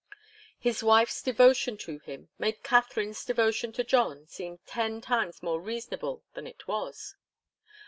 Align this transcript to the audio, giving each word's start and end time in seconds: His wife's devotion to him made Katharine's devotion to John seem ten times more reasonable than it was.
His 0.57 0.81
wife's 0.81 1.21
devotion 1.21 1.77
to 1.77 1.99
him 1.99 2.29
made 2.39 2.63
Katharine's 2.63 3.23
devotion 3.23 3.71
to 3.73 3.83
John 3.83 4.25
seem 4.25 4.57
ten 4.65 4.99
times 4.99 5.43
more 5.43 5.61
reasonable 5.61 6.23
than 6.33 6.47
it 6.47 6.67
was. 6.67 7.15